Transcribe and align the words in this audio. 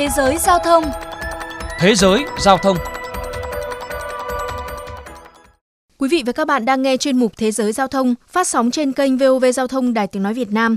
Thế 0.00 0.08
giới 0.16 0.38
giao 0.38 0.58
thông 0.58 0.84
Thế 1.78 1.94
giới 1.94 2.24
giao 2.38 2.58
thông 2.58 2.76
Quý 5.98 6.08
vị 6.08 6.22
và 6.26 6.32
các 6.32 6.46
bạn 6.46 6.64
đang 6.64 6.82
nghe 6.82 6.96
chuyên 6.96 7.16
mục 7.16 7.32
Thế 7.36 7.50
giới 7.50 7.72
giao 7.72 7.88
thông 7.88 8.14
phát 8.28 8.46
sóng 8.46 8.70
trên 8.70 8.92
kênh 8.92 9.18
VOV 9.18 9.44
Giao 9.54 9.66
thông 9.66 9.94
Đài 9.94 10.06
Tiếng 10.06 10.22
Nói 10.22 10.34
Việt 10.34 10.52
Nam. 10.52 10.76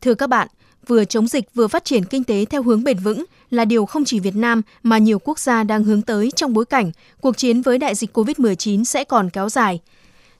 Thưa 0.00 0.14
các 0.14 0.26
bạn, 0.26 0.48
vừa 0.86 1.04
chống 1.04 1.28
dịch 1.28 1.54
vừa 1.54 1.68
phát 1.68 1.84
triển 1.84 2.04
kinh 2.04 2.24
tế 2.24 2.44
theo 2.44 2.62
hướng 2.62 2.84
bền 2.84 2.98
vững 2.98 3.24
là 3.50 3.64
điều 3.64 3.86
không 3.86 4.04
chỉ 4.04 4.20
Việt 4.20 4.36
Nam 4.36 4.62
mà 4.82 4.98
nhiều 4.98 5.18
quốc 5.18 5.38
gia 5.38 5.62
đang 5.62 5.84
hướng 5.84 6.02
tới 6.02 6.30
trong 6.36 6.52
bối 6.52 6.64
cảnh 6.64 6.92
cuộc 7.20 7.36
chiến 7.36 7.62
với 7.62 7.78
đại 7.78 7.94
dịch 7.94 8.18
COVID-19 8.18 8.84
sẽ 8.84 9.04
còn 9.04 9.30
kéo 9.30 9.48
dài. 9.48 9.80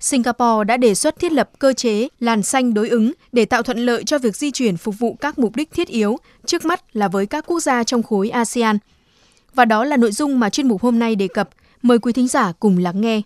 Singapore 0.03 0.64
đã 0.66 0.77
đề 0.77 0.95
xuất 0.95 1.19
thiết 1.19 1.32
lập 1.32 1.50
cơ 1.59 1.73
chế 1.73 2.09
làn 2.21 2.43
xanh 2.43 2.75
đối 2.75 2.89
ứng 2.89 3.12
để 3.32 3.45
tạo 3.45 3.62
thuận 3.62 3.79
lợi 3.79 4.05
cho 4.05 4.19
việc 4.19 4.37
di 4.37 4.51
chuyển 4.51 4.77
phục 4.77 4.98
vụ 4.98 5.16
các 5.21 5.39
mục 5.39 5.57
đích 5.57 5.73
thiết 5.73 5.89
yếu, 5.89 6.19
trước 6.46 6.64
mắt 6.64 6.96
là 6.96 7.09
với 7.09 7.27
các 7.27 7.45
quốc 7.46 7.61
gia 7.61 7.84
trong 7.84 8.02
khối 8.02 8.30
ASEAN. 8.30 8.79
Và 9.55 9.65
đó 9.65 9.84
là 9.84 9.96
nội 9.96 10.12
dung 10.12 10.41
mà 10.41 10.51
chuyên 10.51 10.69
mục 10.69 10.83
hôm 10.83 10.98
nay 10.98 11.16
đề 11.16 11.29
cập. 11.29 11.51
Mời 11.83 11.98
quý 11.98 12.12
thính 12.12 12.29
giả 12.29 12.52
cùng 12.60 12.79
lắng 12.79 13.01
nghe. 13.01 13.23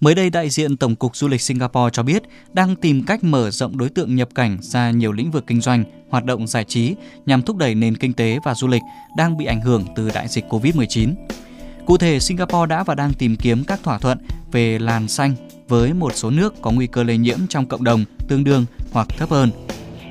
Mới 0.00 0.14
đây, 0.14 0.30
đại 0.30 0.50
diện 0.50 0.76
Tổng 0.76 0.96
cục 0.96 1.16
Du 1.16 1.28
lịch 1.28 1.40
Singapore 1.40 1.90
cho 1.92 2.02
biết 2.02 2.22
đang 2.52 2.76
tìm 2.76 3.02
cách 3.06 3.24
mở 3.24 3.50
rộng 3.50 3.78
đối 3.78 3.88
tượng 3.88 4.16
nhập 4.16 4.28
cảnh 4.34 4.58
ra 4.60 4.90
nhiều 4.90 5.12
lĩnh 5.12 5.30
vực 5.30 5.44
kinh 5.46 5.60
doanh, 5.60 5.84
hoạt 6.10 6.24
động 6.24 6.46
giải 6.46 6.64
trí 6.64 6.94
nhằm 7.26 7.42
thúc 7.42 7.56
đẩy 7.56 7.74
nền 7.74 7.96
kinh 7.96 8.12
tế 8.12 8.38
và 8.44 8.54
du 8.54 8.66
lịch 8.66 8.82
đang 9.16 9.36
bị 9.36 9.44
ảnh 9.44 9.60
hưởng 9.60 9.84
từ 9.96 10.10
đại 10.14 10.28
dịch 10.28 10.44
COVID-19. 10.48 11.14
Cụ 11.86 11.96
thể, 11.96 12.20
Singapore 12.20 12.66
đã 12.68 12.82
và 12.82 12.94
đang 12.94 13.12
tìm 13.12 13.36
kiếm 13.36 13.64
các 13.64 13.80
thỏa 13.82 13.98
thuận 13.98 14.18
về 14.52 14.78
làn 14.78 15.08
xanh 15.08 15.34
với 15.68 15.92
một 15.92 16.12
số 16.14 16.30
nước 16.30 16.54
có 16.62 16.70
nguy 16.70 16.86
cơ 16.86 17.02
lây 17.02 17.18
nhiễm 17.18 17.38
trong 17.48 17.66
cộng 17.66 17.84
đồng 17.84 18.04
tương 18.28 18.44
đương 18.44 18.64
hoặc 18.92 19.08
thấp 19.18 19.30
hơn. 19.30 19.50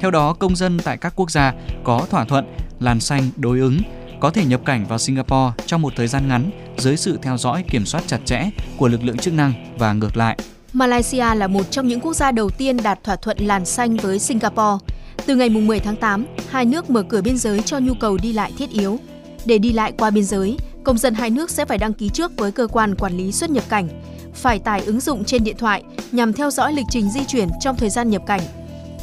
Theo 0.02 0.12
đó, 0.12 0.34
công 0.34 0.56
dân 0.56 0.80
tại 0.84 0.98
các 0.98 1.14
quốc 1.16 1.32
gia 1.32 1.54
có 1.84 2.06
thỏa 2.10 2.26
thuận 2.26 2.46
làn 2.80 3.00
xanh 3.00 3.30
đối 3.38 3.60
ứng 3.60 3.80
có 4.20 4.30
thể 4.30 4.46
nhập 4.46 4.62
cảnh 4.66 4.86
vào 4.86 5.00
Singapore 5.00 5.54
trong 5.66 5.82
một 5.82 5.94
thời 5.95 6.08
gian 6.08 6.28
ngắn 6.28 6.50
dưới 6.78 6.98
sự 6.98 7.20
theo 7.22 7.38
dõi 7.38 7.64
kiểm 7.70 7.86
soát 7.86 8.04
chặt 8.08 8.20
chẽ 8.26 8.50
của 8.78 8.88
lực 8.88 9.04
lượng 9.04 9.17
chức 9.17 9.34
năng 9.34 9.54
và 9.78 9.94
ngược 9.94 10.17
lại. 10.17 10.38
Malaysia 10.73 11.36
là 11.36 11.48
một 11.48 11.72
trong 11.72 11.88
những 11.88 12.00
quốc 12.00 12.14
gia 12.14 12.32
đầu 12.32 12.50
tiên 12.50 12.78
đạt 12.84 13.04
thỏa 13.04 13.16
thuận 13.16 13.38
làn 13.38 13.66
xanh 13.66 13.98
với 13.98 14.20
Singapore. 14.20 14.86
Từ 15.26 15.36
ngày 15.36 15.50
10 15.50 15.80
tháng 15.80 15.95
8, 15.95 16.26
hai 16.50 16.66
nước 16.66 16.89
mở 16.89 17.04
cửa 17.04 17.22
biên 17.22 17.38
giới 17.38 17.62
cho 17.62 17.80
nhu 17.80 17.94
cầu 17.94 18.17
đi 18.22 18.34
lại 18.34 18.52
thiết 18.58 18.70
yếu. 18.70 19.00
Để 19.45 19.58
đi 19.58 19.73
lại 19.73 19.92
qua 19.98 20.10
biên 20.10 20.23
giới, 20.23 20.58
công 20.86 20.97
dân 20.97 21.14
hai 21.14 21.30
nước 21.30 21.50
sẽ 21.50 21.66
phải 21.66 21.78
đăng 21.78 21.94
ký 21.94 22.09
trước 22.09 22.31
với 22.38 22.52
cơ 22.52 22.67
quan 22.67 22.95
quản 22.95 23.17
lý 23.17 23.31
xuất 23.31 23.50
nhập 23.50 23.64
cảnh, 23.69 23.88
phải 24.33 24.59
tải 24.59 24.81
ứng 24.86 25.00
dụng 25.00 25.25
trên 25.25 25.44
điện 25.44 25.58
thoại 25.58 25.83
nhằm 26.11 26.33
theo 26.33 26.52
dõi 26.52 26.73
lịch 26.73 26.86
trình 26.89 27.09
di 27.09 27.25
chuyển 27.27 27.50
trong 27.59 27.75
thời 27.75 27.89
gian 27.89 28.09
nhập 28.09 28.22
cảnh. 28.27 28.42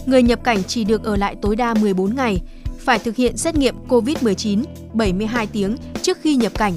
Người 0.06 0.22
nhập 0.22 0.44
cảnh 0.44 0.62
chỉ 0.64 0.84
được 0.84 1.04
ở 1.04 1.16
lại 1.16 1.36
tối 1.42 1.56
đa 1.56 1.74
14 1.74 2.16
ngày, 2.16 2.40
phải 2.78 2.98
thực 2.98 3.16
hiện 3.16 3.36
xét 3.36 3.54
nghiệm 3.54 3.74
COVID-19 3.88 4.64
72 4.92 5.46
tiếng 5.46 5.76
trước 6.02 6.18
khi 6.22 6.34
nhập 6.36 6.52
cảnh. 6.58 6.74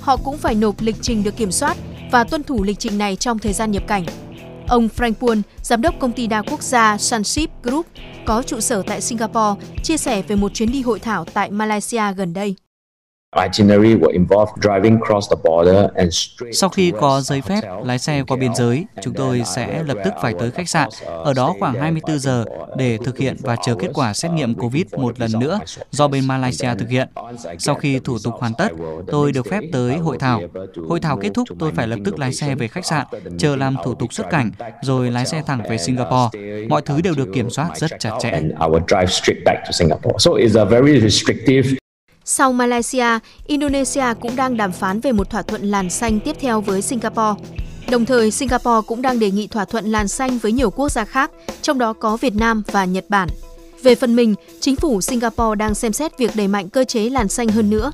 Họ 0.00 0.16
cũng 0.16 0.38
phải 0.38 0.54
nộp 0.54 0.80
lịch 0.80 0.96
trình 1.00 1.24
được 1.24 1.36
kiểm 1.36 1.52
soát 1.52 1.76
và 2.12 2.24
tuân 2.24 2.42
thủ 2.42 2.62
lịch 2.62 2.78
trình 2.78 2.98
này 2.98 3.16
trong 3.16 3.38
thời 3.38 3.52
gian 3.52 3.70
nhập 3.70 3.82
cảnh. 3.86 4.04
Ông 4.68 4.88
Frank 4.96 5.14
Puan, 5.14 5.42
giám 5.62 5.82
đốc 5.82 5.94
công 5.98 6.12
ty 6.12 6.26
đa 6.26 6.42
quốc 6.42 6.62
gia 6.62 6.98
Sunship 6.98 7.50
Group, 7.62 7.86
có 8.26 8.42
trụ 8.42 8.60
sở 8.60 8.82
tại 8.86 9.00
Singapore, 9.00 9.66
chia 9.82 9.96
sẻ 9.96 10.22
về 10.22 10.36
một 10.36 10.54
chuyến 10.54 10.72
đi 10.72 10.82
hội 10.82 10.98
thảo 10.98 11.24
tại 11.24 11.50
Malaysia 11.50 12.12
gần 12.16 12.32
đây. 12.32 12.56
Sau 16.52 16.68
khi 16.68 16.92
có 17.00 17.20
giấy 17.20 17.40
phép 17.40 17.60
lái 17.84 17.98
xe 17.98 18.22
qua 18.28 18.36
biên 18.36 18.54
giới, 18.54 18.84
chúng 19.02 19.14
tôi 19.14 19.42
sẽ 19.46 19.82
lập 19.82 19.96
tức 20.04 20.12
phải 20.22 20.34
tới 20.38 20.50
khách 20.50 20.68
sạn, 20.68 20.88
ở 21.06 21.32
đó 21.34 21.54
khoảng 21.60 21.74
24 21.74 22.18
giờ 22.18 22.44
để 22.76 22.98
thực 23.04 23.18
hiện 23.18 23.36
và 23.40 23.56
chờ 23.66 23.74
kết 23.74 23.90
quả 23.94 24.14
xét 24.14 24.30
nghiệm 24.30 24.54
COVID 24.54 24.84
một 24.96 25.20
lần 25.20 25.30
nữa 25.40 25.58
do 25.90 26.08
bên 26.08 26.26
Malaysia 26.26 26.70
thực 26.78 26.88
hiện. 26.88 27.08
Sau 27.58 27.74
khi 27.74 27.98
thủ 27.98 28.18
tục 28.24 28.34
hoàn 28.38 28.54
tất, 28.54 28.68
tôi 29.06 29.32
được 29.32 29.46
phép 29.50 29.60
tới 29.72 29.96
hội 29.96 30.18
thảo. 30.18 30.40
Hội 30.88 31.00
thảo 31.00 31.16
kết 31.16 31.30
thúc, 31.34 31.48
tôi 31.58 31.72
phải 31.72 31.88
lập 31.88 31.98
tức 32.04 32.18
lái 32.18 32.32
xe 32.32 32.54
về 32.54 32.68
khách 32.68 32.86
sạn, 32.86 33.06
chờ 33.38 33.56
làm 33.56 33.76
thủ 33.84 33.94
tục 33.94 34.12
xuất 34.12 34.30
cảnh, 34.30 34.50
rồi 34.82 35.10
lái 35.10 35.26
xe 35.26 35.42
thẳng 35.46 35.62
về 35.68 35.78
Singapore. 35.78 36.38
Mọi 36.68 36.82
thứ 36.82 37.00
đều 37.00 37.14
được 37.14 37.28
kiểm 37.34 37.50
soát 37.50 37.70
rất 37.76 37.90
chặt 37.98 38.10
chẽ. 38.20 38.40
Sau 42.26 42.52
Malaysia, 42.52 43.18
Indonesia 43.46 44.04
cũng 44.20 44.36
đang 44.36 44.56
đàm 44.56 44.72
phán 44.72 45.00
về 45.00 45.12
một 45.12 45.30
thỏa 45.30 45.42
thuận 45.42 45.62
làn 45.62 45.90
xanh 45.90 46.20
tiếp 46.20 46.36
theo 46.40 46.60
với 46.60 46.82
Singapore. 46.82 47.42
Đồng 47.90 48.04
thời, 48.04 48.30
Singapore 48.30 48.86
cũng 48.86 49.02
đang 49.02 49.18
đề 49.18 49.30
nghị 49.30 49.46
thỏa 49.46 49.64
thuận 49.64 49.84
làn 49.84 50.08
xanh 50.08 50.38
với 50.38 50.52
nhiều 50.52 50.70
quốc 50.70 50.88
gia 50.88 51.04
khác, 51.04 51.30
trong 51.62 51.78
đó 51.78 51.92
có 51.92 52.16
Việt 52.16 52.34
Nam 52.34 52.62
và 52.72 52.84
Nhật 52.84 53.04
Bản. 53.08 53.28
Về 53.82 53.94
phần 53.94 54.16
mình, 54.16 54.34
chính 54.60 54.76
phủ 54.76 55.00
Singapore 55.00 55.56
đang 55.58 55.74
xem 55.74 55.92
xét 55.92 56.18
việc 56.18 56.30
đẩy 56.36 56.48
mạnh 56.48 56.68
cơ 56.68 56.84
chế 56.84 57.10
làn 57.10 57.28
xanh 57.28 57.48
hơn 57.48 57.70
nữa. 57.70 57.92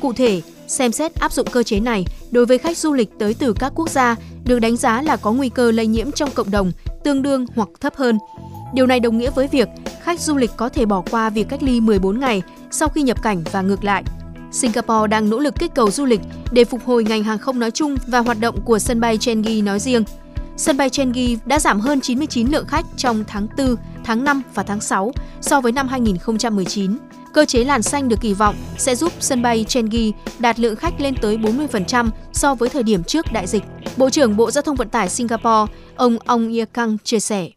Cụ 0.00 0.12
thể, 0.12 0.42
xem 0.66 0.92
xét 0.92 1.14
áp 1.14 1.32
dụng 1.32 1.46
cơ 1.50 1.62
chế 1.62 1.80
này 1.80 2.04
đối 2.30 2.46
với 2.46 2.58
khách 2.58 2.78
du 2.78 2.92
lịch 2.92 3.08
tới 3.18 3.34
từ 3.34 3.52
các 3.52 3.72
quốc 3.74 3.90
gia 3.90 4.16
được 4.44 4.58
đánh 4.58 4.76
giá 4.76 5.02
là 5.02 5.16
có 5.16 5.32
nguy 5.32 5.48
cơ 5.48 5.70
lây 5.70 5.86
nhiễm 5.86 6.12
trong 6.12 6.30
cộng 6.30 6.50
đồng 6.50 6.72
tương 7.04 7.22
đương 7.22 7.46
hoặc 7.54 7.68
thấp 7.80 7.96
hơn. 7.96 8.18
Điều 8.74 8.86
này 8.86 9.00
đồng 9.00 9.18
nghĩa 9.18 9.30
với 9.30 9.48
việc 9.48 9.68
khách 10.02 10.20
du 10.20 10.36
lịch 10.36 10.50
có 10.56 10.68
thể 10.68 10.86
bỏ 10.86 11.02
qua 11.10 11.30
việc 11.30 11.48
cách 11.48 11.62
ly 11.62 11.80
14 11.80 12.20
ngày 12.20 12.42
sau 12.72 12.88
khi 12.88 13.02
nhập 13.02 13.22
cảnh 13.22 13.42
và 13.52 13.62
ngược 13.62 13.84
lại. 13.84 14.04
Singapore 14.52 15.06
đang 15.10 15.30
nỗ 15.30 15.38
lực 15.38 15.54
kích 15.58 15.74
cầu 15.74 15.90
du 15.90 16.04
lịch 16.04 16.20
để 16.52 16.64
phục 16.64 16.84
hồi 16.84 17.04
ngành 17.04 17.24
hàng 17.24 17.38
không 17.38 17.58
nói 17.58 17.70
chung 17.70 17.96
và 18.06 18.18
hoạt 18.18 18.40
động 18.40 18.60
của 18.64 18.78
sân 18.78 19.00
bay 19.00 19.18
Changi 19.18 19.62
nói 19.64 19.78
riêng. 19.78 20.04
Sân 20.56 20.76
bay 20.76 20.90
Changi 20.90 21.38
đã 21.46 21.58
giảm 21.58 21.80
hơn 21.80 22.00
99 22.00 22.48
lượng 22.48 22.66
khách 22.66 22.86
trong 22.96 23.24
tháng 23.26 23.46
4, 23.58 23.76
tháng 24.04 24.24
5 24.24 24.42
và 24.54 24.62
tháng 24.62 24.80
6 24.80 25.12
so 25.40 25.60
với 25.60 25.72
năm 25.72 25.88
2019. 25.88 26.98
Cơ 27.32 27.44
chế 27.44 27.64
làn 27.64 27.82
xanh 27.82 28.08
được 28.08 28.20
kỳ 28.20 28.34
vọng 28.34 28.54
sẽ 28.78 28.94
giúp 28.94 29.12
sân 29.20 29.42
bay 29.42 29.64
Changi 29.68 30.12
đạt 30.38 30.60
lượng 30.60 30.76
khách 30.76 31.00
lên 31.00 31.14
tới 31.22 31.36
40% 31.36 32.08
so 32.32 32.54
với 32.54 32.68
thời 32.68 32.82
điểm 32.82 33.04
trước 33.04 33.26
đại 33.32 33.46
dịch. 33.46 33.62
Bộ 33.96 34.10
trưởng 34.10 34.36
Bộ 34.36 34.50
Giao 34.50 34.62
thông 34.62 34.76
Vận 34.76 34.88
tải 34.88 35.08
Singapore, 35.08 35.72
ông 35.96 36.18
Ong 36.24 36.52
Ye 36.52 36.64
Kang 36.64 36.96
chia 37.04 37.20
sẻ. 37.20 37.48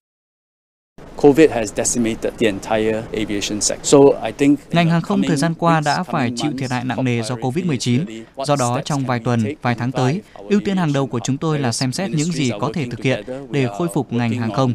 Ngành 4.72 4.90
hàng 4.90 5.02
không 5.02 5.22
thời 5.28 5.38
gian 5.38 5.54
qua 5.54 5.82
đã 5.86 6.04
phải 6.04 6.32
chịu 6.36 6.52
thiệt 6.58 6.72
hại 6.72 6.84
nặng 6.84 7.04
nề 7.04 7.22
do 7.22 7.36
COVID-19. 7.36 8.24
Do 8.46 8.56
đó, 8.56 8.82
trong 8.86 9.06
vài 9.06 9.20
tuần, 9.20 9.44
vài 9.62 9.76
tháng 9.76 9.92
tới, 9.92 10.22
ưu 10.50 10.60
tiên 10.66 10.78
hàng 10.78 10.94
đầu 10.94 11.08
của 11.08 11.20
chúng 11.20 11.38
tôi 11.38 11.60
là 11.60 11.72
xem 11.72 11.92
xét 11.92 12.10
những 12.10 12.32
gì 12.32 12.52
có 12.60 12.72
thể 12.74 12.86
thực 12.92 13.04
hiện 13.04 13.24
để 13.52 13.68
khôi 13.78 13.88
phục 13.94 14.14
ngành 14.14 14.32
hàng 14.32 14.54
không. 14.54 14.74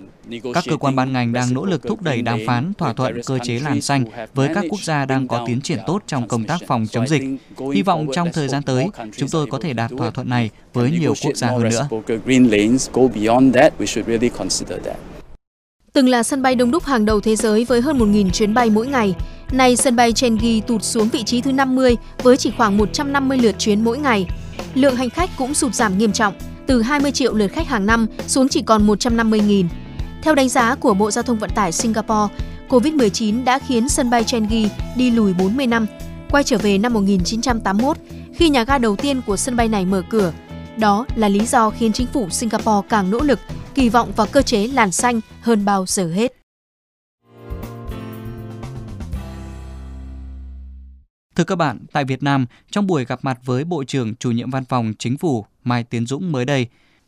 Các 0.54 0.64
cơ 0.68 0.76
quan 0.76 0.96
ban 0.96 1.12
ngành 1.12 1.32
đang 1.32 1.54
nỗ 1.54 1.64
lực 1.64 1.82
thúc 1.82 2.02
đẩy 2.02 2.22
đàm 2.22 2.38
phán 2.46 2.72
thỏa 2.74 2.92
thuận 2.92 3.20
cơ 3.26 3.38
chế 3.38 3.58
làn 3.58 3.80
xanh 3.80 4.04
với 4.34 4.54
các 4.54 4.64
quốc 4.70 4.80
gia 4.82 5.04
đang 5.04 5.28
có 5.28 5.44
tiến 5.46 5.60
triển 5.60 5.78
tốt 5.86 6.02
trong 6.06 6.28
công 6.28 6.44
tác 6.44 6.60
phòng 6.66 6.86
chống 6.90 7.08
dịch. 7.08 7.22
Hy 7.74 7.82
vọng 7.82 8.06
trong 8.14 8.32
thời 8.32 8.48
gian 8.48 8.62
tới, 8.62 8.86
chúng 9.16 9.28
tôi 9.28 9.46
có 9.46 9.58
thể 9.58 9.72
đạt 9.72 9.90
thỏa 9.98 10.10
thuận 10.10 10.28
này 10.28 10.50
với 10.72 10.90
nhiều 10.90 11.14
quốc 11.24 11.36
gia 11.36 11.48
hơn 11.48 11.68
nữa. 11.68 11.88
Từng 16.00 16.08
là 16.08 16.22
sân 16.22 16.42
bay 16.42 16.54
đông 16.54 16.70
đúc 16.70 16.84
hàng 16.84 17.04
đầu 17.04 17.20
thế 17.20 17.36
giới 17.36 17.64
với 17.64 17.80
hơn 17.80 17.98
1.000 17.98 18.30
chuyến 18.30 18.54
bay 18.54 18.70
mỗi 18.70 18.86
ngày, 18.86 19.14
nay 19.52 19.76
sân 19.76 19.96
bay 19.96 20.12
Changi 20.12 20.60
tụt 20.66 20.82
xuống 20.82 21.08
vị 21.08 21.22
trí 21.22 21.40
thứ 21.40 21.52
50 21.52 21.96
với 22.22 22.36
chỉ 22.36 22.52
khoảng 22.56 22.76
150 22.76 23.38
lượt 23.38 23.58
chuyến 23.58 23.84
mỗi 23.84 23.98
ngày. 23.98 24.26
Lượng 24.74 24.96
hành 24.96 25.10
khách 25.10 25.30
cũng 25.38 25.54
sụt 25.54 25.74
giảm 25.74 25.98
nghiêm 25.98 26.12
trọng, 26.12 26.34
từ 26.66 26.82
20 26.82 27.12
triệu 27.12 27.34
lượt 27.34 27.46
khách 27.48 27.68
hàng 27.68 27.86
năm 27.86 28.06
xuống 28.26 28.48
chỉ 28.48 28.62
còn 28.62 28.86
150.000. 28.86 29.66
Theo 30.22 30.34
đánh 30.34 30.48
giá 30.48 30.74
của 30.74 30.94
Bộ 30.94 31.10
Giao 31.10 31.22
thông 31.22 31.38
Vận 31.38 31.50
tải 31.54 31.72
Singapore, 31.72 32.34
COVID-19 32.68 33.44
đã 33.44 33.58
khiến 33.58 33.88
sân 33.88 34.10
bay 34.10 34.24
Changi 34.24 34.68
đi 34.96 35.10
lùi 35.10 35.32
40 35.34 35.66
năm, 35.66 35.86
quay 36.30 36.44
trở 36.44 36.58
về 36.58 36.78
năm 36.78 36.92
1981 36.92 37.96
khi 38.34 38.48
nhà 38.48 38.64
ga 38.64 38.78
đầu 38.78 38.96
tiên 38.96 39.20
của 39.26 39.36
sân 39.36 39.56
bay 39.56 39.68
này 39.68 39.84
mở 39.84 40.02
cửa. 40.10 40.32
Đó 40.76 41.06
là 41.16 41.28
lý 41.28 41.46
do 41.46 41.70
khiến 41.70 41.92
chính 41.92 42.06
phủ 42.06 42.30
Singapore 42.30 42.88
càng 42.88 43.10
nỗ 43.10 43.20
lực 43.20 43.38
kỳ 43.74 43.88
vọng 43.88 44.12
vào 44.16 44.26
cơ 44.32 44.42
chế 44.42 44.66
làn 44.66 44.92
xanh 44.92 45.20
hơn 45.40 45.64
bao 45.64 45.86
giờ 45.86 46.12
hết. 46.12 46.32
Thưa 51.34 51.44
các 51.44 51.56
bạn, 51.56 51.86
tại 51.92 52.04
Việt 52.04 52.22
Nam, 52.22 52.46
trong 52.70 52.86
buổi 52.86 53.04
gặp 53.04 53.18
mặt 53.22 53.38
với 53.44 53.64
Bộ 53.64 53.84
trưởng 53.84 54.14
chủ 54.14 54.30
nhiệm 54.30 54.50
văn 54.50 54.64
phòng 54.64 54.92
Chính 54.98 55.18
phủ 55.18 55.46
Mai 55.64 55.84
Tiến 55.84 56.06
Dũng 56.06 56.32
mới 56.32 56.44
đây, 56.44 56.66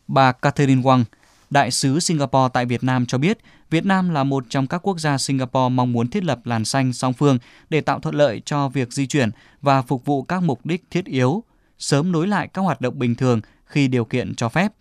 bà 0.08 0.32
Catherine 0.32 0.82
Wang, 0.82 1.04
Đại 1.52 1.70
sứ 1.70 2.00
Singapore 2.00 2.48
tại 2.52 2.66
Việt 2.66 2.84
Nam 2.84 3.06
cho 3.06 3.18
biết 3.18 3.38
Việt 3.70 3.86
Nam 3.86 4.10
là 4.10 4.24
một 4.24 4.44
trong 4.48 4.66
các 4.66 4.78
quốc 4.78 5.00
gia 5.00 5.18
Singapore 5.18 5.68
mong 5.68 5.92
muốn 5.92 6.08
thiết 6.08 6.24
lập 6.24 6.40
làn 6.44 6.64
xanh 6.64 6.92
song 6.92 7.12
phương 7.12 7.38
để 7.70 7.80
tạo 7.80 8.00
thuận 8.00 8.14
lợi 8.14 8.42
cho 8.44 8.68
việc 8.68 8.92
di 8.92 9.06
chuyển 9.06 9.30
và 9.62 9.82
phục 9.82 10.04
vụ 10.04 10.22
các 10.22 10.42
mục 10.42 10.66
đích 10.66 10.84
thiết 10.90 11.04
yếu, 11.04 11.44
sớm 11.78 12.12
nối 12.12 12.26
lại 12.26 12.48
các 12.48 12.62
hoạt 12.62 12.80
động 12.80 12.98
bình 12.98 13.14
thường 13.14 13.40
khi 13.64 13.88
điều 13.88 14.04
kiện 14.04 14.34
cho 14.34 14.48
phép. 14.48 14.72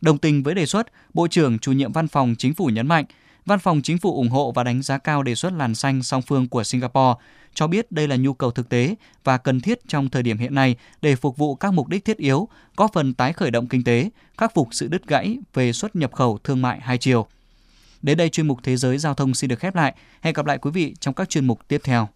Đồng 0.00 0.18
tình 0.18 0.42
với 0.42 0.54
đề 0.54 0.66
xuất, 0.66 0.86
Bộ 1.14 1.28
trưởng 1.28 1.58
chủ 1.58 1.72
nhiệm 1.72 1.92
Văn 1.92 2.08
phòng 2.08 2.34
Chính 2.38 2.54
phủ 2.54 2.66
nhấn 2.66 2.86
mạnh, 2.86 3.04
Văn 3.46 3.58
phòng 3.58 3.82
Chính 3.82 3.98
phủ 3.98 4.14
ủng 4.14 4.28
hộ 4.28 4.52
và 4.52 4.64
đánh 4.64 4.82
giá 4.82 4.98
cao 4.98 5.22
đề 5.22 5.34
xuất 5.34 5.52
làn 5.52 5.74
xanh 5.74 6.02
song 6.02 6.22
phương 6.22 6.48
của 6.48 6.64
Singapore, 6.64 7.14
cho 7.54 7.66
biết 7.66 7.92
đây 7.92 8.08
là 8.08 8.16
nhu 8.16 8.34
cầu 8.34 8.50
thực 8.50 8.68
tế 8.68 8.94
và 9.24 9.38
cần 9.38 9.60
thiết 9.60 9.78
trong 9.88 10.08
thời 10.08 10.22
điểm 10.22 10.38
hiện 10.38 10.54
nay 10.54 10.76
để 11.02 11.16
phục 11.16 11.36
vụ 11.36 11.54
các 11.54 11.72
mục 11.72 11.88
đích 11.88 12.04
thiết 12.04 12.16
yếu, 12.16 12.48
có 12.76 12.88
phần 12.94 13.14
tái 13.14 13.32
khởi 13.32 13.50
động 13.50 13.66
kinh 13.66 13.84
tế, 13.84 14.10
khắc 14.38 14.54
phục 14.54 14.68
sự 14.70 14.88
đứt 14.88 15.06
gãy 15.06 15.38
về 15.54 15.72
xuất 15.72 15.96
nhập 15.96 16.12
khẩu 16.12 16.38
thương 16.44 16.62
mại 16.62 16.80
hai 16.80 16.98
chiều. 16.98 17.26
Đến 18.02 18.18
đây 18.18 18.28
chuyên 18.28 18.48
mục 18.48 18.58
Thế 18.62 18.76
giới 18.76 18.98
Giao 18.98 19.14
thông 19.14 19.34
xin 19.34 19.50
được 19.50 19.58
khép 19.58 19.74
lại. 19.74 19.94
Hẹn 20.20 20.34
gặp 20.34 20.46
lại 20.46 20.58
quý 20.58 20.70
vị 20.70 20.94
trong 21.00 21.14
các 21.14 21.28
chuyên 21.28 21.46
mục 21.46 21.68
tiếp 21.68 21.80
theo. 21.84 22.08